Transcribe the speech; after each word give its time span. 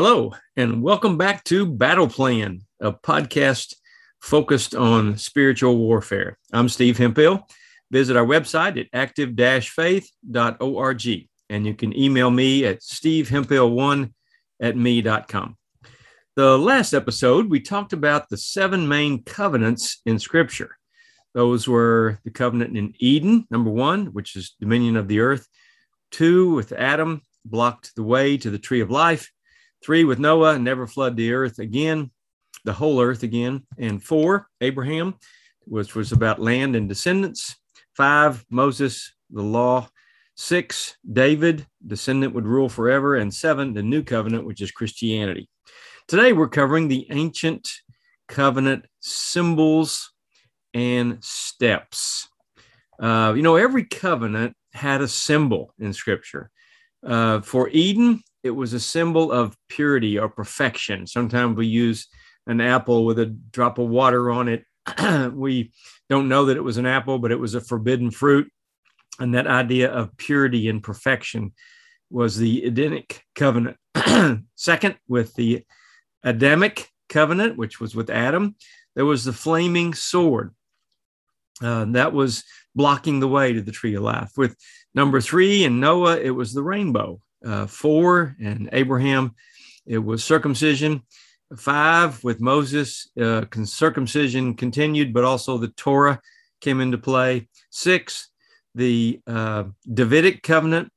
Hello, 0.00 0.32
and 0.56 0.80
welcome 0.80 1.18
back 1.18 1.42
to 1.42 1.66
Battle 1.66 2.06
Plan, 2.06 2.60
a 2.78 2.92
podcast 2.92 3.74
focused 4.20 4.76
on 4.76 5.16
spiritual 5.18 5.76
warfare. 5.76 6.38
I'm 6.52 6.68
Steve 6.68 6.96
Hemphill. 6.96 7.44
Visit 7.90 8.16
our 8.16 8.24
website 8.24 8.78
at 8.78 8.86
active 8.92 9.34
faith.org, 9.66 11.28
and 11.50 11.66
you 11.66 11.74
can 11.74 11.98
email 11.98 12.30
me 12.30 12.64
at 12.64 12.78
stevehemphill1 12.78 14.12
at 14.62 14.76
me.com. 14.76 15.56
The 16.36 16.56
last 16.56 16.94
episode, 16.94 17.50
we 17.50 17.58
talked 17.58 17.92
about 17.92 18.28
the 18.28 18.36
seven 18.36 18.86
main 18.86 19.24
covenants 19.24 20.00
in 20.06 20.20
Scripture. 20.20 20.76
Those 21.34 21.66
were 21.66 22.20
the 22.22 22.30
covenant 22.30 22.78
in 22.78 22.94
Eden, 23.00 23.48
number 23.50 23.70
one, 23.70 24.12
which 24.12 24.36
is 24.36 24.54
dominion 24.60 24.96
of 24.96 25.08
the 25.08 25.18
earth. 25.18 25.48
Two, 26.12 26.54
with 26.54 26.70
Adam, 26.70 27.20
blocked 27.44 27.96
the 27.96 28.04
way 28.04 28.36
to 28.36 28.48
the 28.48 28.60
tree 28.60 28.80
of 28.80 28.92
life. 28.92 29.32
Three, 29.84 30.04
with 30.04 30.18
Noah, 30.18 30.58
never 30.58 30.86
flood 30.86 31.16
the 31.16 31.32
earth 31.32 31.58
again, 31.58 32.10
the 32.64 32.72
whole 32.72 33.00
earth 33.00 33.22
again. 33.22 33.66
And 33.78 34.02
four, 34.02 34.48
Abraham, 34.60 35.14
which 35.66 35.94
was 35.94 36.12
about 36.12 36.40
land 36.40 36.76
and 36.76 36.88
descendants. 36.88 37.56
Five, 37.94 38.44
Moses, 38.50 39.12
the 39.30 39.42
law. 39.42 39.88
Six, 40.36 40.96
David, 41.12 41.66
descendant 41.84 42.32
would 42.34 42.46
rule 42.46 42.68
forever. 42.68 43.16
And 43.16 43.32
seven, 43.32 43.74
the 43.74 43.82
new 43.82 44.02
covenant, 44.02 44.46
which 44.46 44.60
is 44.60 44.70
Christianity. 44.70 45.48
Today, 46.06 46.32
we're 46.32 46.48
covering 46.48 46.88
the 46.88 47.06
ancient 47.10 47.68
covenant 48.28 48.86
symbols 49.00 50.12
and 50.74 51.22
steps. 51.24 52.28
Uh, 53.00 53.32
you 53.34 53.42
know, 53.42 53.56
every 53.56 53.84
covenant 53.84 54.54
had 54.72 55.00
a 55.00 55.08
symbol 55.08 55.74
in 55.78 55.92
Scripture. 55.92 56.50
Uh, 57.04 57.40
for 57.40 57.68
Eden, 57.70 58.22
it 58.48 58.56
was 58.56 58.72
a 58.72 58.80
symbol 58.80 59.30
of 59.30 59.56
purity 59.68 60.18
or 60.18 60.28
perfection. 60.28 61.06
Sometimes 61.06 61.56
we 61.56 61.66
use 61.66 62.08
an 62.46 62.60
apple 62.60 63.04
with 63.04 63.18
a 63.18 63.26
drop 63.26 63.78
of 63.78 63.88
water 63.88 64.30
on 64.30 64.48
it. 64.48 64.64
we 65.34 65.70
don't 66.08 66.28
know 66.28 66.46
that 66.46 66.56
it 66.56 66.64
was 66.64 66.78
an 66.78 66.86
apple, 66.86 67.18
but 67.18 67.30
it 67.30 67.38
was 67.38 67.54
a 67.54 67.60
forbidden 67.60 68.10
fruit. 68.10 68.50
And 69.20 69.34
that 69.34 69.46
idea 69.46 69.90
of 69.90 70.16
purity 70.16 70.68
and 70.68 70.82
perfection 70.82 71.52
was 72.10 72.38
the 72.38 72.64
Edenic 72.64 73.22
covenant. 73.34 73.76
Second, 74.54 74.96
with 75.06 75.34
the 75.34 75.64
Adamic 76.24 76.88
covenant, 77.10 77.58
which 77.58 77.80
was 77.80 77.94
with 77.94 78.08
Adam, 78.08 78.56
there 78.96 79.04
was 79.04 79.24
the 79.24 79.32
flaming 79.32 79.92
sword. 79.92 80.54
Uh, 81.62 81.84
that 81.86 82.12
was 82.12 82.44
blocking 82.74 83.20
the 83.20 83.28
way 83.28 83.52
to 83.52 83.60
the 83.60 83.72
tree 83.72 83.94
of 83.94 84.02
life. 84.02 84.32
With 84.36 84.56
number 84.94 85.20
three 85.20 85.64
in 85.64 85.80
Noah, 85.80 86.18
it 86.18 86.30
was 86.30 86.52
the 86.52 86.62
rainbow. 86.62 87.20
Uh, 87.44 87.66
four 87.66 88.36
and 88.40 88.68
Abraham, 88.72 89.34
it 89.86 89.98
was 89.98 90.24
circumcision. 90.24 91.02
Five 91.56 92.22
with 92.22 92.40
Moses, 92.40 93.08
uh, 93.20 93.44
circumcision 93.64 94.54
continued, 94.54 95.12
but 95.14 95.24
also 95.24 95.56
the 95.56 95.68
Torah 95.68 96.20
came 96.60 96.80
into 96.80 96.98
play. 96.98 97.48
Six, 97.70 98.28
the 98.74 99.20
uh, 99.26 99.64
Davidic 99.92 100.42
covenant 100.42 100.92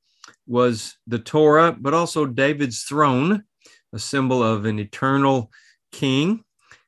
was 0.47 0.97
the 1.07 1.19
Torah, 1.19 1.75
but 1.79 1.93
also 1.93 2.25
David's 2.25 2.83
throne, 2.83 3.43
a 3.93 3.99
symbol 3.99 4.43
of 4.43 4.65
an 4.65 4.79
eternal 4.79 5.51
king. 5.91 6.43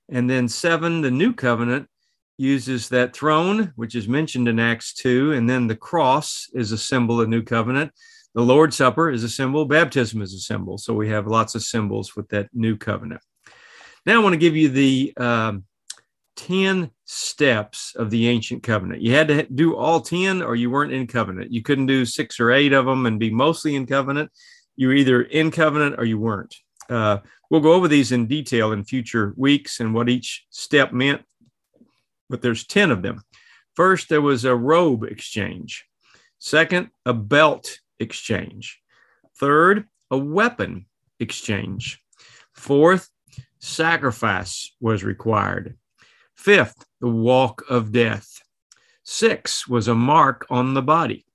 And 0.10 0.30
then 0.30 0.48
seven, 0.50 1.02
the 1.02 1.12
new 1.12 1.34
covenant 1.34 1.88
uses 2.38 2.89
that 2.89 3.16
throne, 3.16 3.73
which 3.76 3.95
is 3.95 4.08
mentioned 4.08 4.48
in 4.48 4.59
Acts 4.59 4.94
2, 4.94 5.34
and 5.34 5.50
then 5.50 5.67
the 5.67 5.76
cross 5.76 6.48
is 6.53 6.72
a 6.72 6.78
symbol 6.78 7.22
of 7.22 7.30
new 7.30 7.44
covenant. 7.44 7.92
The 8.34 8.42
Lord's 8.42 8.76
Supper 8.76 9.12
is 9.12 9.23
a 9.23 9.30
symbol, 9.30 9.66
baptism 9.66 10.22
is 10.22 10.34
a 10.34 10.39
symbol. 10.39 10.78
So 10.78 10.94
we 10.94 11.09
have 11.09 11.28
lots 11.28 11.54
of 11.54 11.61
symbols 11.61 12.16
with 12.16 12.28
that 12.30 12.50
new 12.54 12.76
covenant. 12.76 13.22
Now 14.06 14.20
I 14.20 14.23
want 14.23 14.34
to 14.34 14.39
give 14.39 14.56
you 14.56 14.70
the 14.70 15.14
um, 15.17 15.66
10 16.36 16.89
steps 17.06 17.94
of 17.95 18.09
the 18.09 18.28
ancient 18.28 18.64
covenant. 18.64 19.02
You 19.02 19.14
had 19.14 19.28
to 19.28 19.44
do 19.44 19.76
all 19.76 20.02
10 20.02 20.42
or 20.42 20.55
you 20.55 20.71
weren't 20.71 20.94
in 20.94 21.05
covenant. 21.05 21.52
You 21.52 21.61
couldn't 21.61 21.86
do 21.86 22.05
six 22.05 22.39
or 22.39 22.52
eight 22.52 22.73
of 22.73 22.86
them 22.86 23.05
and 23.05 23.20
be 23.20 23.30
mostly 23.30 23.76
in 23.76 23.86
covenant. 23.86 24.32
You 24.76 24.88
were 24.88 24.94
either 24.95 25.21
in 25.21 25.52
covenant 25.52 25.95
or 26.00 26.05
you 26.05 26.17
weren't. 26.17 26.55
Uh, 26.89 27.20
we'll 27.50 27.61
go 27.61 27.73
over 27.73 27.88
these 27.88 28.11
in 28.11 28.26
detail 28.26 28.71
in 28.71 28.83
future 28.83 29.33
weeks 29.38 29.80
and 29.80 29.94
what 29.94 30.10
each 30.10 30.45
step 30.50 30.92
meant 30.92 31.21
but 32.30 32.42
there's 32.42 32.66
10 32.66 32.92
of 32.92 33.02
them. 33.02 33.22
First, 33.76 34.10
there 34.10 34.22
was 34.22 34.45
a 34.45 34.56
robe 34.56 35.04
exchange. 35.04 35.86
Second, 36.39 36.89
a 37.06 37.14
belt 37.14 37.80
exchange. 38.00 38.80
Third, 39.39 39.88
a 40.11 40.17
weapon 40.17 40.86
exchange. 41.20 42.02
Fourth, 42.54 43.10
sacrifice 43.60 44.76
was 44.80 45.04
required. 45.04 45.78
Fifth, 46.36 46.86
the 47.00 47.08
walk 47.08 47.64
of 47.70 47.92
death. 47.92 48.42
Six 49.04 49.67
was 49.67 49.88
a 49.88 49.95
mark 49.95 50.45
on 50.50 50.73
the 50.73 50.82
body. 50.82 51.26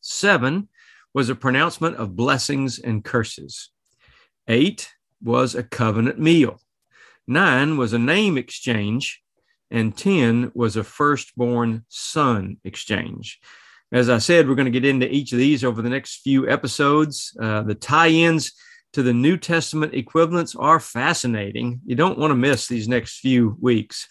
Seven 0.00 0.68
was 1.12 1.28
a 1.28 1.34
pronouncement 1.34 1.96
of 1.96 2.16
blessings 2.16 2.78
and 2.78 3.04
curses. 3.04 3.70
Eight 4.48 4.92
was 5.22 5.54
a 5.54 5.62
covenant 5.62 6.18
meal. 6.18 6.60
Nine 7.26 7.76
was 7.76 7.92
a 7.92 7.98
name 7.98 8.38
exchange 8.38 9.22
and 9.70 9.96
10 9.96 10.52
was 10.54 10.76
a 10.76 10.84
firstborn 10.84 11.84
son 11.88 12.58
exchange. 12.64 13.40
As 13.92 14.08
I 14.08 14.18
said, 14.18 14.48
we're 14.48 14.54
going 14.54 14.72
to 14.72 14.80
get 14.80 14.88
into 14.88 15.12
each 15.12 15.32
of 15.32 15.38
these 15.38 15.64
over 15.64 15.82
the 15.82 15.90
next 15.90 16.22
few 16.22 16.48
episodes. 16.48 17.36
Uh, 17.40 17.62
the 17.62 17.74
tie 17.74 18.08
ins 18.08 18.52
to 18.92 19.02
the 19.02 19.12
New 19.12 19.36
Testament 19.36 19.94
equivalents 19.94 20.54
are 20.54 20.80
fascinating. 20.80 21.80
You 21.84 21.96
don't 21.96 22.18
want 22.18 22.30
to 22.30 22.36
miss 22.36 22.66
these 22.66 22.88
next 22.88 23.18
few 23.18 23.56
weeks. 23.60 24.08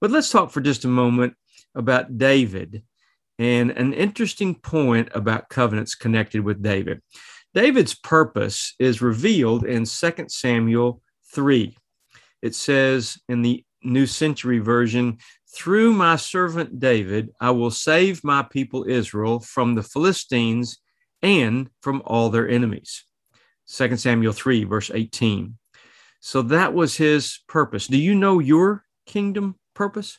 But 0.00 0.10
let's 0.10 0.30
talk 0.30 0.50
for 0.50 0.60
just 0.60 0.84
a 0.84 0.88
moment 0.88 1.34
about 1.74 2.18
David 2.18 2.82
and 3.38 3.70
an 3.70 3.92
interesting 3.92 4.54
point 4.54 5.10
about 5.14 5.48
covenants 5.48 5.94
connected 5.94 6.42
with 6.42 6.62
David. 6.62 7.02
David's 7.54 7.94
purpose 7.94 8.74
is 8.78 9.02
revealed 9.02 9.64
in 9.64 9.84
2 9.84 10.12
Samuel 10.28 11.02
3. 11.34 11.76
It 12.42 12.54
says 12.54 13.18
in 13.28 13.42
the 13.42 13.64
New 13.88 14.06
Century 14.06 14.58
Version, 14.58 15.18
through 15.54 15.92
my 15.92 16.16
servant 16.16 16.78
David, 16.78 17.30
I 17.40 17.50
will 17.50 17.70
save 17.70 18.22
my 18.22 18.42
people 18.42 18.84
Israel 18.88 19.40
from 19.40 19.74
the 19.74 19.82
Philistines 19.82 20.78
and 21.22 21.68
from 21.80 22.02
all 22.04 22.30
their 22.30 22.48
enemies. 22.48 23.04
2 23.68 23.96
Samuel 23.96 24.32
3, 24.32 24.64
verse 24.64 24.90
18. 24.92 25.56
So 26.20 26.42
that 26.42 26.74
was 26.74 26.96
his 26.96 27.40
purpose. 27.48 27.86
Do 27.86 27.98
you 27.98 28.14
know 28.14 28.38
your 28.38 28.84
kingdom 29.06 29.56
purpose? 29.74 30.18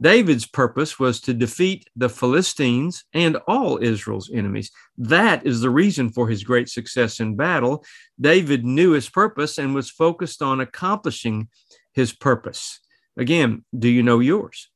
David's 0.00 0.46
purpose 0.46 0.98
was 0.98 1.20
to 1.22 1.32
defeat 1.32 1.88
the 1.96 2.10
Philistines 2.10 3.04
and 3.14 3.36
all 3.48 3.78
Israel's 3.80 4.30
enemies. 4.30 4.70
That 4.98 5.46
is 5.46 5.62
the 5.62 5.70
reason 5.70 6.10
for 6.10 6.28
his 6.28 6.44
great 6.44 6.68
success 6.68 7.18
in 7.18 7.34
battle. 7.34 7.82
David 8.20 8.64
knew 8.64 8.90
his 8.90 9.08
purpose 9.08 9.56
and 9.56 9.74
was 9.74 9.90
focused 9.90 10.42
on 10.42 10.60
accomplishing 10.60 11.48
his 11.94 12.12
purpose. 12.12 12.80
Again, 13.16 13.64
do 13.76 13.88
you 13.88 14.02
know 14.02 14.20
yours? 14.20 14.68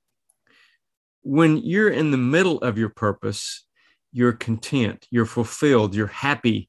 When 1.22 1.58
you're 1.58 1.90
in 1.90 2.10
the 2.10 2.16
middle 2.16 2.58
of 2.58 2.78
your 2.78 2.88
purpose, 2.88 3.64
you're 4.12 4.32
content, 4.32 5.06
you're 5.10 5.26
fulfilled, 5.26 5.94
you're 5.94 6.06
happy, 6.06 6.68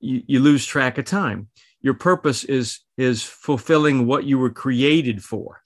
you, 0.00 0.22
you 0.26 0.40
lose 0.40 0.64
track 0.64 0.98
of 0.98 1.04
time. 1.04 1.48
Your 1.82 1.94
purpose 1.94 2.44
is, 2.44 2.80
is 2.96 3.22
fulfilling 3.22 4.06
what 4.06 4.24
you 4.24 4.38
were 4.38 4.50
created 4.50 5.22
for. 5.22 5.62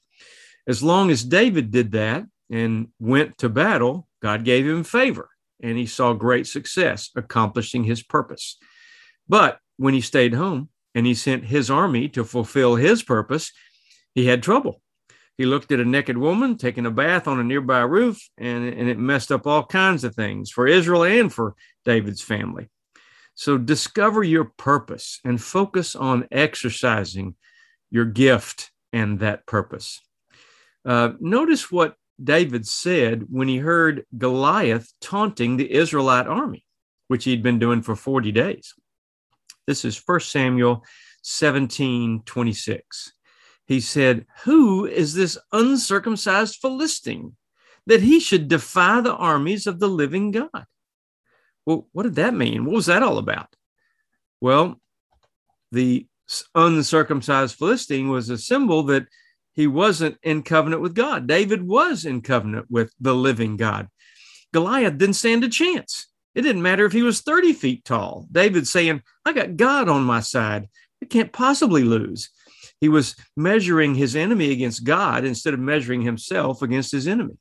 As 0.67 0.83
long 0.83 1.11
as 1.11 1.25
David 1.25 1.71
did 1.71 1.93
that 1.93 2.25
and 2.51 2.89
went 2.99 3.39
to 3.39 3.49
battle, 3.49 4.09
God 4.21 4.45
gave 4.45 4.67
him 4.67 4.85
favor 4.85 5.29
and 5.63 5.79
he 5.79 5.87
saw 5.87 6.13
great 6.13 6.47
success 6.47 7.11
accomplishing 7.17 7.85
his 7.85 8.03
purpose. 8.03 8.59
But 9.29 9.59
when 9.77 9.95
he 9.95 10.01
stayed 10.01 10.35
home 10.35 10.69
and 10.95 11.07
he 11.07 11.15
sent 11.15 11.47
his 11.47 11.71
army 11.71 12.09
to 12.11 12.25
fulfill 12.25 12.77
his 12.77 13.03
purpose, 13.03 13.53
he 14.15 14.27
had 14.27 14.43
trouble. 14.43 14.83
He 15.37 15.47
looked 15.47 15.73
at 15.73 15.81
a 15.81 15.85
naked 15.85 16.17
woman 16.17 16.57
taking 16.57 16.87
a 16.87 16.91
bath 16.91 17.27
on 17.27 17.41
a 17.41 17.45
nearby 17.45 17.81
roof, 17.81 18.29
and, 18.39 18.69
and 18.69 18.89
it 18.89 18.99
messed 18.99 19.33
up 19.33 19.47
all 19.47 19.65
kinds 19.65 20.05
of 20.05 20.15
things 20.15 20.51
for 20.51 20.67
Israel 20.67 21.03
and 21.03 21.33
for 21.33 21.55
David's 21.85 22.23
family. 22.23 22.69
So 23.35 23.59
discover 23.59 24.23
your 24.23 24.45
purpose 24.45 25.21
and 25.25 25.43
focus 25.43 25.97
on 25.97 26.29
exercising 26.31 27.35
your 27.91 28.05
gift 28.05 28.71
and 28.93 29.19
that 29.21 29.45
purpose. 29.47 30.01
Uh, 30.85 31.13
notice 31.19 31.71
what 31.71 31.97
David 32.23 32.65
said 32.67 33.25
when 33.29 33.49
he 33.49 33.57
heard 33.57 34.05
Goliath 34.17 34.93
taunting 35.01 35.57
the 35.57 35.73
Israelite 35.73 36.29
army, 36.29 36.65
which 37.09 37.25
he'd 37.25 37.43
been 37.43 37.59
doing 37.59 37.83
for 37.83 37.97
40 37.97 38.31
days. 38.31 38.73
This 39.67 39.85
is 39.85 40.01
1 40.07 40.21
Samuel 40.21 40.85
17 41.23 42.23
26 42.25 43.13
he 43.67 43.81
said, 43.81 44.27
Who 44.45 44.87
is 44.87 45.15
this 45.15 45.39
uncircumcised 45.53 46.57
Philistine 46.61 47.37
that 47.87 48.03
he 48.03 48.21
should 48.21 48.49
defy 48.49 49.01
the 49.01 49.15
armies 49.15 49.67
of 49.67 49.81
the 49.81 49.89
living 49.89 50.31
God? 50.31 50.67
Well, 51.67 51.89
what 51.93 52.03
did 52.03 52.17
that 52.17 52.35
mean? 52.35 52.65
What 52.65 52.75
was 52.75 52.87
that 52.87 53.03
all 53.03 53.19
about? 53.19 53.49
Well, 54.41 54.81
the 55.73 56.07
uncircumcised 56.55 57.57
Philistine 57.57 58.09
was 58.09 58.29
a 58.29 58.39
symbol 58.39 58.83
that 58.85 59.07
he 59.55 59.67
wasn't 59.67 60.19
in 60.23 60.43
covenant 60.43 60.83
with 60.83 60.95
God. 60.95 61.27
David 61.27 61.63
was 61.67 62.05
in 62.05 62.21
covenant 62.23 62.67
with 62.71 62.93
the 63.01 63.15
living 63.15 63.57
God. 63.57 63.89
Goliath 64.53 64.99
didn't 64.99 65.15
stand 65.15 65.45
a 65.45 65.49
chance. 65.49 66.09
It 66.35 66.43
didn't 66.43 66.63
matter 66.63 66.85
if 66.85 66.93
he 66.93 67.03
was 67.03 67.21
30 67.21 67.53
feet 67.53 67.85
tall. 67.85 68.27
David 68.31 68.67
saying, 68.67 69.03
I 69.25 69.33
got 69.33 69.57
God 69.57 69.89
on 69.89 70.03
my 70.03 70.21
side. 70.21 70.69
I 71.03 71.07
can't 71.07 71.33
possibly 71.33 71.85
lose. 71.85 72.31
He 72.85 72.91
was 72.91 73.17
measuring 73.35 73.95
his 73.95 74.15
enemy 74.15 74.53
against 74.53 74.85
God 74.85 75.25
instead 75.25 75.55
of 75.55 75.61
measuring 75.61 76.03
himself 76.03 76.61
against 76.61 76.93
his 76.93 77.09
enemy. 77.09 77.39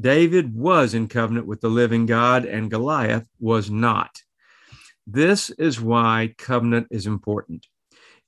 David 0.00 0.54
was 0.54 0.94
in 0.94 1.06
covenant 1.06 1.46
with 1.46 1.60
the 1.60 1.68
living 1.68 2.06
God, 2.06 2.46
and 2.46 2.70
Goliath 2.70 3.28
was 3.38 3.70
not. 3.70 4.22
This 5.06 5.50
is 5.50 5.82
why 5.82 6.34
covenant 6.38 6.86
is 6.90 7.06
important. 7.06 7.66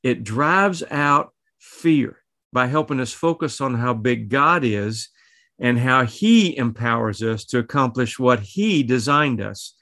It 0.02 0.24
drives 0.24 0.82
out 0.90 1.32
fear 1.58 2.18
by 2.52 2.66
helping 2.66 3.00
us 3.00 3.14
focus 3.14 3.62
on 3.62 3.76
how 3.76 3.94
big 3.94 4.28
God 4.28 4.62
is 4.62 5.08
and 5.58 5.78
how 5.78 6.04
He 6.04 6.54
empowers 6.54 7.22
us 7.22 7.46
to 7.46 7.60
accomplish 7.60 8.18
what 8.18 8.40
He 8.40 8.82
designed 8.82 9.40
us 9.40 9.74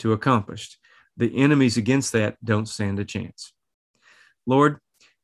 to 0.00 0.12
accomplish. 0.12 0.78
The 1.16 1.34
enemies 1.38 1.78
against 1.78 2.12
that 2.12 2.36
don't 2.44 2.68
stand 2.68 2.98
a 2.98 3.06
chance. 3.06 3.54
Lord, 4.46 4.78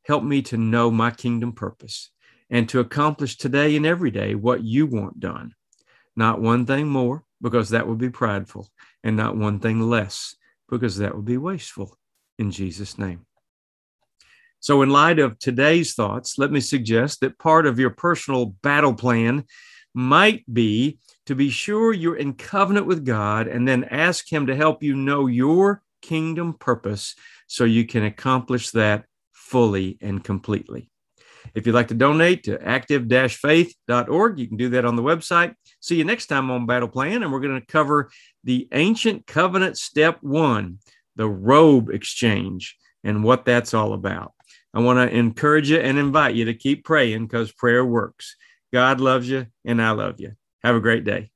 help 0.05 0.23
me 0.23 0.41
to 0.43 0.57
know 0.57 0.91
my 0.91 1.11
kingdom 1.11 1.51
purpose 1.51 2.11
and 2.49 2.69
to 2.69 2.79
accomplish 2.79 3.37
today 3.37 3.75
and 3.75 3.85
every 3.85 4.11
day 4.11 4.35
what 4.35 4.63
you 4.63 4.85
want 4.85 5.19
done. 5.19 5.53
Not 6.15 6.41
one 6.41 6.65
thing 6.65 6.87
more, 6.87 7.23
because 7.41 7.69
that 7.69 7.87
would 7.87 7.97
be 7.97 8.09
prideful, 8.09 8.69
and 9.03 9.17
not 9.17 9.35
one 9.35 9.59
thing 9.59 9.81
less, 9.81 10.35
because 10.69 10.97
that 10.97 11.15
would 11.15 11.25
be 11.25 11.37
wasteful. 11.37 11.97
In 12.37 12.51
Jesus' 12.51 12.97
name. 12.97 13.25
So, 14.59 14.81
in 14.81 14.89
light 14.89 15.19
of 15.19 15.37
today's 15.37 15.93
thoughts, 15.93 16.37
let 16.37 16.51
me 16.51 16.59
suggest 16.59 17.19
that 17.19 17.37
part 17.37 17.65
of 17.65 17.79
your 17.79 17.91
personal 17.91 18.47
battle 18.63 18.93
plan 18.93 19.45
might 19.93 20.43
be 20.51 20.99
to 21.25 21.35
be 21.35 21.49
sure 21.49 21.93
you're 21.93 22.17
in 22.17 22.33
covenant 22.33 22.85
with 22.85 23.05
God 23.05 23.47
and 23.47 23.67
then 23.67 23.85
ask 23.85 24.31
Him 24.31 24.47
to 24.47 24.55
help 24.55 24.83
you 24.83 24.95
know 24.95 25.27
your 25.27 25.81
kingdom 26.01 26.53
purpose 26.53 27.15
so 27.47 27.63
you 27.63 27.85
can 27.85 28.03
accomplish 28.03 28.71
that 28.71 29.05
fully 29.55 29.97
and 30.01 30.21
completely. 30.21 30.89
If 31.53 31.65
you'd 31.65 31.75
like 31.75 31.87
to 31.87 31.93
donate 31.93 32.43
to 32.43 32.61
active 32.61 33.07
faith.org, 33.31 34.37
you 34.37 34.47
can 34.49 34.57
do 34.57 34.67
that 34.71 34.83
on 34.83 34.97
the 34.97 35.01
website. 35.01 35.55
See 35.79 35.95
you 35.95 36.03
next 36.03 36.25
time 36.25 36.51
on 36.51 36.65
Battle 36.65 36.89
Plan, 36.89 37.23
and 37.23 37.31
we're 37.31 37.39
going 37.39 37.57
to 37.57 37.65
cover 37.65 38.11
the 38.43 38.67
ancient 38.73 39.25
covenant 39.25 39.77
step 39.77 40.17
one, 40.19 40.79
the 41.15 41.29
robe 41.29 41.89
exchange, 41.89 42.75
and 43.05 43.23
what 43.23 43.45
that's 43.45 43.73
all 43.73 43.93
about. 43.93 44.33
I 44.73 44.81
want 44.81 45.09
to 45.09 45.17
encourage 45.17 45.69
you 45.69 45.77
and 45.77 45.97
invite 45.97 46.35
you 46.35 46.43
to 46.43 46.53
keep 46.53 46.83
praying 46.83 47.25
because 47.25 47.53
prayer 47.53 47.85
works. 47.85 48.35
God 48.73 48.99
loves 48.99 49.29
you, 49.29 49.47
and 49.63 49.81
I 49.81 49.91
love 49.91 50.19
you. 50.19 50.33
Have 50.63 50.75
a 50.75 50.81
great 50.81 51.05
day. 51.05 51.31